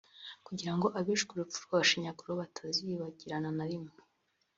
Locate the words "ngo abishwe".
0.75-1.31